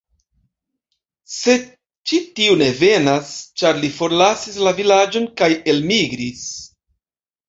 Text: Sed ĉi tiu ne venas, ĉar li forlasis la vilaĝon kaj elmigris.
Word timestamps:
Sed 1.33 1.65
ĉi 2.11 2.17
tiu 2.39 2.55
ne 2.61 2.69
venas, 2.79 3.29
ĉar 3.63 3.81
li 3.83 3.91
forlasis 3.97 4.55
la 4.69 4.73
vilaĝon 4.79 5.29
kaj 5.43 5.51
elmigris. 5.75 6.49